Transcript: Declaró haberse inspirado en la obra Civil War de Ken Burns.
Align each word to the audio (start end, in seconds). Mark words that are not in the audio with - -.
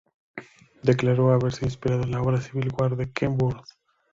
Declaró 0.81 1.29
haberse 1.31 1.63
inspirado 1.63 2.01
en 2.05 2.09
la 2.13 2.23
obra 2.23 2.41
Civil 2.41 2.71
War 2.75 2.95
de 2.95 3.11
Ken 3.13 3.37
Burns. 3.37 3.77